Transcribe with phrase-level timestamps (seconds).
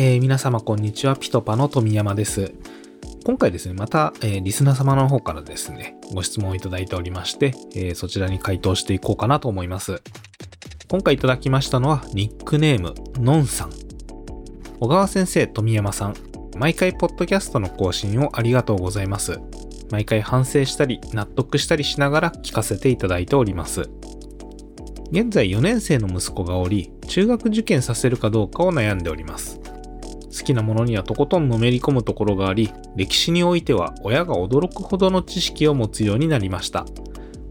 [0.00, 1.16] えー、皆様こんにちは。
[1.16, 2.54] ピトパの富山です。
[3.24, 10.00] 今回ですね、また、えー、リスナー様の方からですね、ご質問をいただいておりまして、えー、そちらに回答していこうかなと思います。
[10.86, 13.72] 今回いただきましたのは、ニックネーム、のんさん。
[14.78, 16.14] 小川先生、富山さん。
[16.56, 19.40] 毎回ポッドキャストの更新をありがとうございます。
[19.90, 23.90] 毎回反省したり、納得したりしながら聞かせていただいております。
[25.10, 29.60] 現在4年生の息子がおり、中学受験させるかどうかを悩んでおります。
[30.38, 36.86] 好きなものにはとことんのめり込むところがあり、歴史においては親が驚くほどの知識を持つようになりました。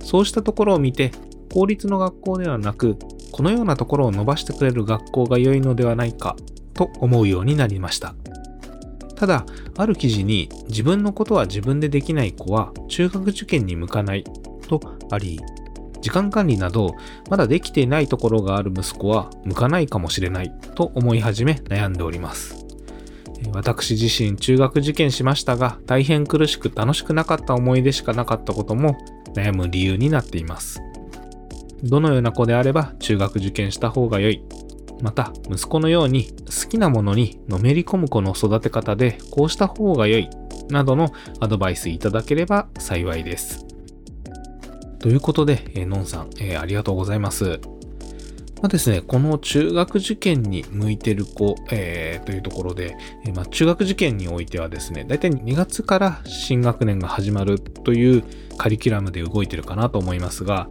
[0.00, 1.10] そうしたところを見て、
[1.52, 2.96] 公立の学校ではなく、
[3.32, 6.36] このようなところを伸ばしてくれる学校が良いのではないか、
[6.74, 8.14] と思うようになりました。
[9.16, 14.24] ただ、ある記事に自分のことは自分でできない子は中学受験に向かない
[14.68, 15.40] とあり、
[16.02, 16.94] 時間管理など
[17.30, 22.65] まだできていないところがある息子は向かないかもしれないと思い始め悩んでおります。
[23.52, 28.96] 私自身中学受験しましたが大変苦しく楽しくなかった思い出しかなかったことも
[29.34, 30.82] 悩む理由になっています。
[31.82, 34.42] どのような子であれば中学受験した方が良い。
[35.02, 40.30] また、息子のように好きなものにのめり込む子の育て方でこうした方が良い。
[40.68, 43.66] などのアドバイスいただければ幸いです。
[44.98, 47.60] ということで、えー、のんさん、えー、ありがとうございます。
[48.56, 58.24] まあですね、この中学受験に向いてる子、えー、というところで、えー、まあ、中学受験においてはですね、だいたい2月から新学年が始まるという
[58.56, 60.68] カリキュラムで動いてるかなと思いますが、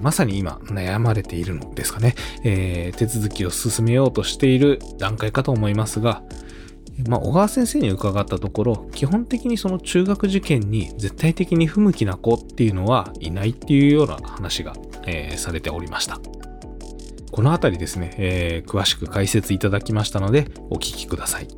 [0.00, 6.22] まさに今悩まれているのですかね、えー、手続きを進めようとしている段階かと思いますが、
[7.06, 14.72] まあ、小川先生に伺ったところ、基本的にその中学受験に絶対的に不向きな子っていうのはいないっていうような話が、
[15.06, 16.18] えー、されておりました。
[17.36, 21.48] このあたりですね、えー、詳しく解説いただきましたので、お聞きください。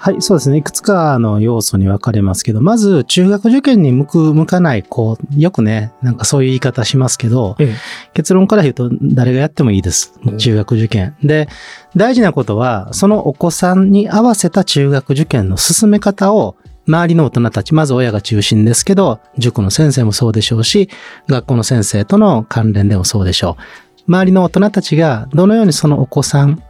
[0.00, 0.56] はい、そうですね。
[0.56, 7.74] いくつかの要素に分かれますけど、まず、中学受験に向く、向かない子、よくね、なんかそういう言い方しますけど、ええ、
[8.12, 10.18] 結論から言うと、誰がやってもいいです。
[10.38, 11.16] 中学受験。
[11.22, 11.48] で、
[11.94, 16.56] 大事なことは、そのお子さんに合わせた中学受験の進め方を
[16.88, 20.88] 周りの大人たち、まず親が中心ですけど、塾の先生もそうでしょうし、
[21.28, 24.02] 学校の先生との関連でもそうでしょう。
[24.08, 26.62] 周りの大人たちがどのようにそのお子さん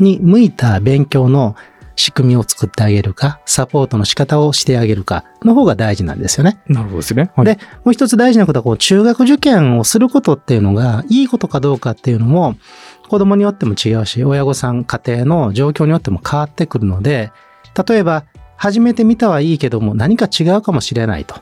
[0.00, 1.54] に向いた勉強の
[1.94, 6.58] 仕組みを作ってあげるか、サポートの仕方をしてあげるかの方が大事なんですよね。
[6.68, 7.30] なるほどですね。
[7.36, 12.56] はい、で、もう一つ大事なことは、こう、中学受験をすることっていうのが、いいことかどうかっていうのも、
[13.08, 17.32] 子供によっても違うし、親御さん、家庭の状況によっても変わってくるので、
[17.88, 18.24] 例えば、
[18.56, 21.40] 始めてみたはいいけども何か違うかもしれないと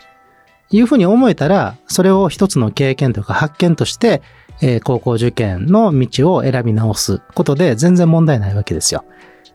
[0.71, 4.23] いうふうに思えたら、それを一つの経験というか発見として、
[4.61, 9.05] えー、高校受験の道を選び直すことで全然問題ないわけですよ。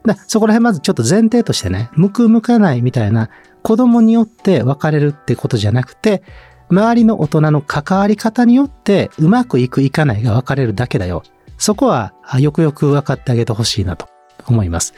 [0.06, 3.30] だそこら辺まずちょっと前提としてね、向く向かないみたいな
[3.64, 6.24] 子供によって分かれるってことじゃなくて、
[6.70, 11.24] 周りの大人の関わり方によってうまくいくいかないが分かれるだけだよ。
[11.58, 14.08] そこはよくよく分かってあげてほしいなと
[14.48, 14.94] 思います。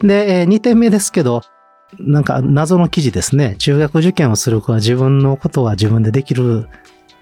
[0.00, 1.42] で、2点目ですけど、
[1.98, 3.56] なんか謎の記事ですね。
[3.58, 6.68] 中学受験をする子は自分のことは自分でできる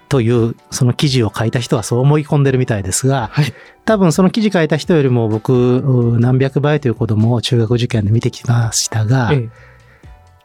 [0.09, 3.53] という、その記事を書いた人はそう思い込んでるみたいですが、はい、
[3.85, 9.68] 多分その記事書いた人よりも僕、何百倍という子供を中学受験で見てきましたが、ええ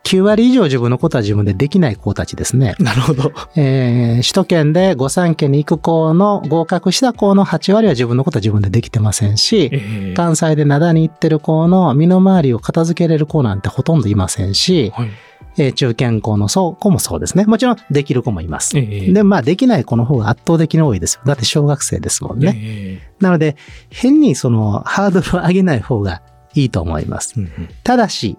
[0.05, 2.75] 9割以上自分のことは自分でできない子たちですね。
[2.79, 3.33] なるほど。
[3.57, 15.11] えー、首都圏で御三家に行く子の合格した子の8割は自分のことは自分でできてませんし、えー、関西で灘に行ってる子の身の回りを片付けれる子なんてほとんどいませんし、はい
[15.57, 17.45] えー、中堅校の子もそうですね。
[17.45, 18.77] もちろんできる子もいます。
[18.77, 21.23] えー、で、まあできない子の方が圧倒的に多いですよ。
[21.25, 22.55] だって小学生ですもんね。
[22.57, 23.57] えー、なので、
[23.91, 26.23] 変にそのハードルを上げない方が
[26.55, 27.35] いいと思います。
[27.37, 28.37] うんうん、ただし、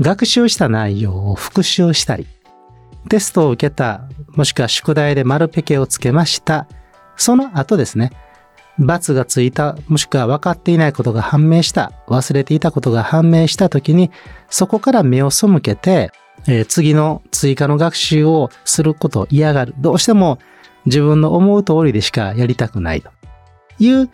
[0.00, 2.26] 学習した内容を復習したり、
[3.08, 6.66] テストを受けた、もしくは宿題で丸ペケをつけました。
[7.16, 8.12] その後ですね、
[8.78, 14.10] 罰がついた、もしくは分かっていないことが判明した、忘れていたことが判明したときに、
[14.48, 16.12] そこから目を背けて、
[16.46, 19.74] えー、次の追加の学習をすることを嫌がる。
[19.78, 20.38] どうしても
[20.86, 23.10] 自分の思う通りでしかやりたくないと
[23.78, 24.08] いう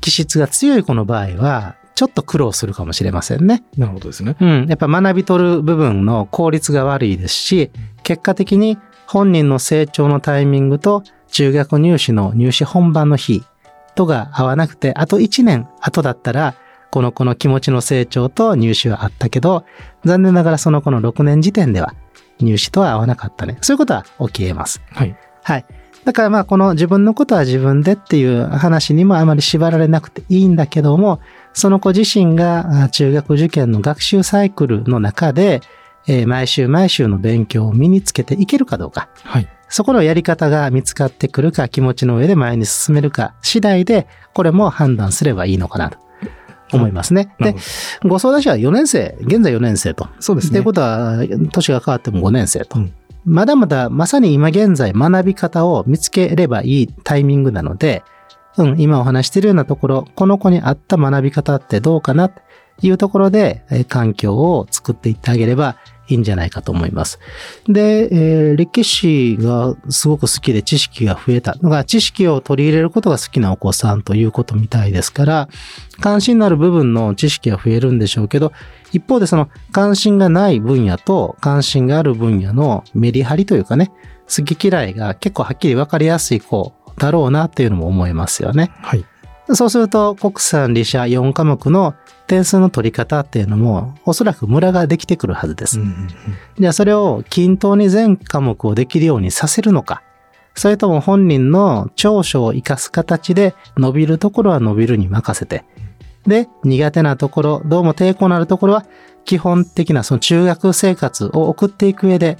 [0.00, 3.64] 気質が強い子の場合は、ちょっと苦労するかもしれませんね。
[3.76, 4.36] なるほどですね。
[4.40, 4.66] うん。
[4.68, 7.72] やっぱ学び取る部分の効率が悪いですし、
[8.04, 8.78] 結果的に
[9.08, 11.02] 本人の成長のタイミングと
[11.32, 13.42] 中学入試の入試本番の日
[13.96, 16.54] とが合わなくて、あと1年後だったら、
[16.92, 19.64] この子の気持ちの成長と入試はあったけど、
[20.04, 21.94] 残念ながらその子の6年時点では
[22.38, 23.58] 入試とは合わなかったね。
[23.60, 24.80] そういうことは起き得ます。
[24.92, 25.16] はい。
[25.42, 25.66] はい。
[26.04, 31.20] だからまあこの自分のことは自分でっていう話にもあまり縛られなくていいんだけども、
[31.52, 35.60] その子自身が中学受験の学習サイクルの中で、
[36.06, 39.08] えー毎週毎週の勉強を身につけていけるかどうか。
[39.24, 39.48] はい。
[39.68, 45.98] そこのやり方が見つかってくるか、気持ちの上で前に進めるか次第で、これも判断すればいいのかなと
[46.72, 47.34] 思いますね。
[47.38, 47.54] で
[48.02, 50.08] ご相談者は4年生、現在4年生と。
[50.20, 51.18] そうですねということは、
[51.52, 52.78] 年が変わっても5年生と。
[52.78, 52.94] うん
[53.24, 58.02] まだまだ、まさに今現在学び方を見つければいいタイミングなので、
[58.56, 62.32] うん、今お話しているようなところ、この子に合った学び方ってどうかなっ
[62.80, 65.76] ていうところで、え環境を作っていってあげれば
[66.08, 67.18] いいんじゃないかと思います。
[67.66, 75.48] で、えー歴史がすごく好きで知識が増えたのが、知識を取り入れることが好きなお子さんということみたいですから、
[76.00, 78.52] 関心のある部分の知識が増えるんでしょうけど、
[78.92, 83.90] 一方でその関心がない分野と関心がある分野のメリハリというかね、
[84.28, 88.70] 好き嫌いが結構はっきり分かりやすい子だろうなっていうのも思いますよね。
[88.82, 89.04] はい。
[89.54, 91.94] そうすると国産理社4科目の
[92.26, 95.80] 点数の取り方っていうのもおそらくムラができてくるはずです。
[96.58, 100.02] じゃあそれを均等に全科目をできるようにさせるのか、
[100.54, 105.64] それとも本人の長所を活かす形で伸びるところは伸びるに任せて、
[106.26, 108.84] で、苦手なところ、どうも抵抗のあるところは、
[109.24, 112.36] 基本的なその中学生活を送っていく上で、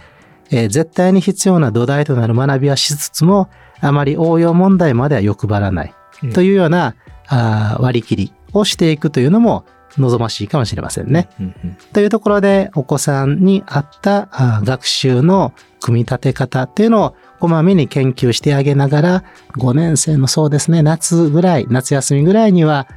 [0.50, 3.49] えー絶対に必要な土台となる学びはしつつも、
[3.81, 5.88] あまり応用問題までは欲張らない。
[5.88, 5.98] うん
[6.32, 6.94] というような、
[7.26, 9.65] あー割り切りをしていくというのも
[9.99, 11.29] 望ましいかもしれませんね。
[11.38, 19.25] うんうんというところで、お子さんに合ったあー学習の組み立て方っていうのをこまめに研究してあげながら、
[19.59, 22.88] 5年生のそうですね、夏ぐらい、夏休みぐらいには、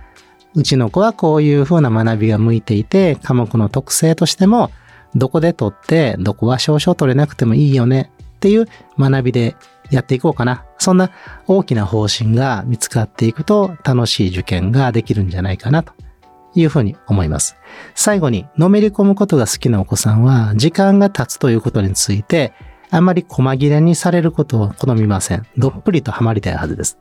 [0.54, 4.72] うちの子はこういう風な学びが向いていて、科目の特性としても、
[5.16, 9.56] どこで取って、どこは少々取れなくてもいいよねっていう学びで
[9.92, 10.66] やっていこうかな。
[10.78, 11.12] そんな
[11.48, 15.94] 大きな方針が見つかっていくと楽しい受験ができるんじゃないかなと
[16.56, 17.56] いうふうに思います。
[17.94, 22.54] 最後に、のめり込むことが好きなお子さんは、時間が経つということについて、
[22.90, 25.46] あまり細切れにされることを好みません。
[25.58, 26.98] どっぷりとハマりたいはずです。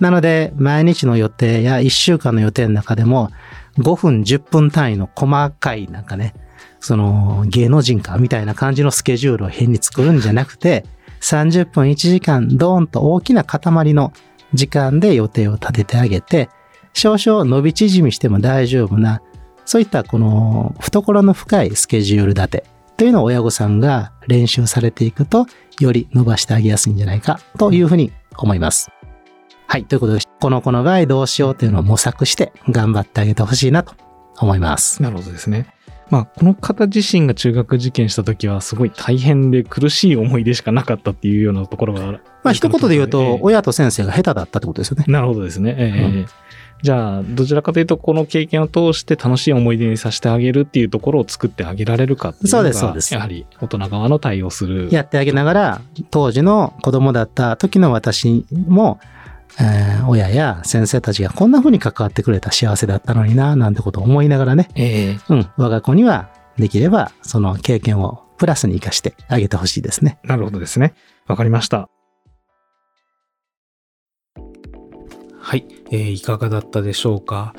[0.00, 3.30] なので、毎日の予定や1週間の予定の中でも、
[3.78, 6.34] 5分、10分単位の細かい、なんかね、
[6.80, 10.84] その芸能人かみたいな感じのスケジュールを変に作るんじゃなくて、
[11.22, 14.12] 30分1時間、ドーンと大きな塊の
[14.52, 16.50] 時間で予定を立ててあげて、
[16.92, 19.22] 少々伸び縮みしても大丈夫な、
[19.64, 22.64] そういったこの懐の深いスケジュール立て
[22.96, 25.46] というのを親御さんが練習されていくと、
[25.80, 28.90] より伸ばしてあげやすいんじゃないかというふうに思います。
[29.66, 29.84] はい。
[29.84, 33.94] ということで、この子の場合どうしようというのを模索して頑張ってあげてほしいなと
[34.38, 35.02] 思います。
[35.02, 35.74] なるほどですね。
[36.12, 42.20] まあ、この方自身が中学受験した時はすごい大変で苦しい思い出しかなかったっていうようなところがある。
[42.42, 45.06] まあ一言で言うと、ええ親と先生が下手だったってことですよね。
[45.08, 45.74] なるほどですね。
[45.78, 46.26] ええうん
[46.82, 54.88] じゃあ、どちらかというと、この経験を通して楽しい思い出にさせてあげるっていうところを作ってあげられるかっていうのそうが、ですそうですやはり大人側の対応する。
[54.90, 55.80] やってあげながら、
[56.10, 58.98] 当時の子供だった時の私も、
[59.60, 70.18] えー親や先生たちがこんな風に関わってくれた幸せだったのにな、なんてことを思いながらね、ええうん、我が子にはできればその経験をプラスに活かしてあげてほしいですね。
[70.24, 70.94] なるほどですね。
[71.26, 71.88] わかりました。
[75.38, 77.54] はい、えーいかがだったでしょうか。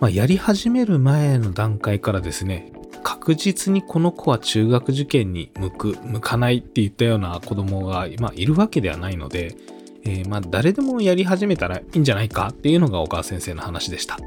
[0.00, 2.72] まあ、やり始める前の段階からですね、
[3.02, 9.56] 確実にこの子は中学受験に向く、向かないっていったような子供が、まあ、いるわけではないので、
[10.04, 14.18] えーまあ、誰でもやり始めたらいいんじゃないかっていうのが小川先生の話でした。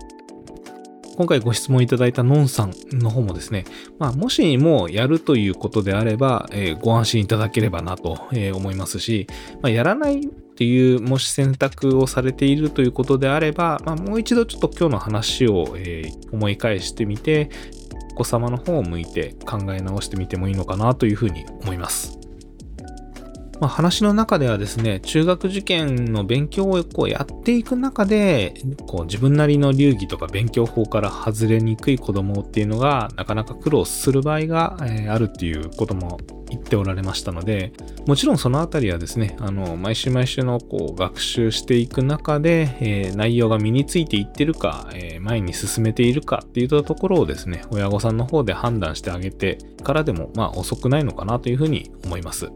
[1.17, 3.65] 今回ご質問いただいたのんさんの方もですね、
[3.97, 9.25] まあ、もしもやるということであれば、えーご安心いただければなと、え思いますし、
[9.63, 17.49] まあ、やらないっていう、もし選択をされているということであれば、まあ、もう一度ちょっと今日の話を、えー思い返してみて、
[18.11, 22.19] お子様の方を向いて考え直してみてもいいのかなというふうに思います。
[23.59, 28.53] まあ、話の中ではですね、中学受験の勉強をこうやっていく中で、
[28.85, 37.71] こう自分なりの流儀とか勉強法から外れにくい子供っていうのがなかなか苦労する場合が、えーあるっていうことも言っておられましたので、
[38.05, 52.51] もちろんそのあたりはですね、あの、毎週毎週のこう学習していく中で、えー内容が身についていってるか、えー前に進めているかっていったところをですね、親御さんの方で判断してあげてからでも、まあ遅くないのかなというふうに思います。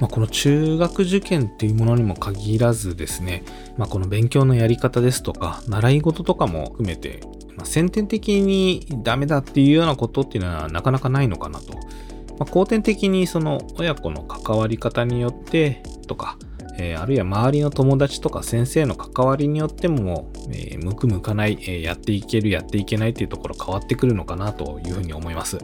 [0.00, 3.44] まあ、この中学受験っていうものにも限らずですね、
[3.76, 7.20] まあ、この勉強のやり方ですとか、習い事とかも含めて、
[7.56, 11.74] まあ、先天的にダメだっていうようなことっていうのはなかなかないのかなと。
[12.38, 16.38] まあ、後天的にその親子の関わり方によって、とか、
[16.78, 25.58] えー、あるいは周りの友達とか先生の関わりによっても、えー、向く向かない、えー、やっていける、やっていけないっていうところ変わってくるのかなというふうに思います。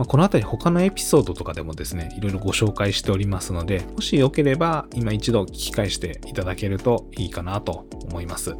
[0.00, 8.56] まあ、このあたり他のエピソードとかでもですね、いろいろご紹介しておりますので、もしよければ今一度聞き返していただけるといいかなと思います。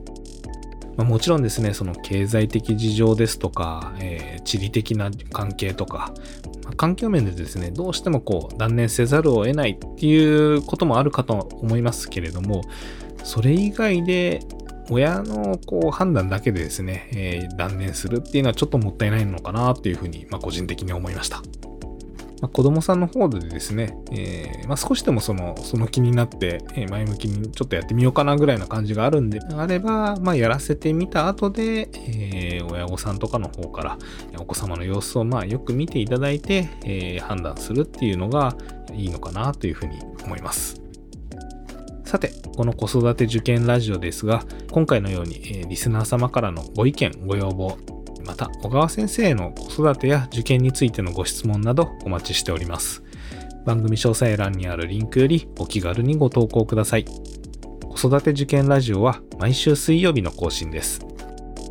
[0.99, 6.13] ま、もちろんですね、その経済的事情ですとか、えー、地理的な関係とか、
[6.63, 12.61] まあ、環境面でですね、どうしてもこう断念せざるを得ないっていうこともあるかと思いますけれども、
[13.25, 14.41] それ以外で
[14.91, 21.43] 親のこう判断だけでですね、えー、断念するっていうのはちょっともったいないのかなっていうふうに、まあ、個人的に思いました。
[22.41, 33.99] まあ、子供さんの方でですね、えー、まあ、少しでもその、その気になって、え前向きにちょっとやってみようかなぐらいな感じがあるんであれば、まあ、やらせてみた後で、えー、親御さんとかの方から、
[34.39, 38.57] お子様の様子をまあよく見ていただいて、えー、判断するっていうのが
[38.95, 40.81] いいのかなというふうに思います。
[42.11, 47.79] さて、この子育て受験ラジオですが、今回のように、えー、リスナー様からのご意見、ご要望、
[48.27, 53.05] また小川先生の子育てや受験についてのご質問などお待ちしております。
[53.65, 57.05] 番組詳細欄にあるリンクよりお気軽にご投稿ください。
[57.05, 61.07] 子育て受験ラジオは毎週水曜日の更新です。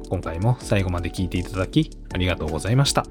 [0.09, 3.05] 今回も最後まで聞いていただきありがとうございました。